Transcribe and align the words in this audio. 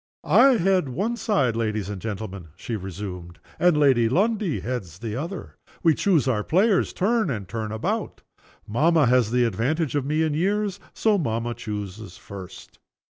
"I 0.23 0.53
head 0.57 0.89
one 0.89 1.15
side, 1.15 1.55
ladies 1.55 1.87
and 1.87 2.01
gentlemen," 2.01 2.47
she 2.55 2.75
resumed. 2.75 3.37
"And 3.59 3.77
Lady 3.77 4.09
Lundie 4.09 4.61
heads 4.61 4.97
the 4.97 5.15
other. 5.15 5.57
We 5.83 5.93
choose 5.93 6.27
our 6.27 6.43
players 6.43 6.91
turn 6.91 7.29
and 7.29 7.47
turn 7.47 7.71
about. 7.71 8.23
Mamma 8.65 9.05
has 9.05 9.29
the 9.29 9.43
advantage 9.45 9.93
of 9.93 10.03
me 10.03 10.23
in 10.23 10.33
years. 10.33 10.79
So 10.95 11.19
mamma 11.19 11.53
chooses 11.53 12.17
first." 12.17 12.79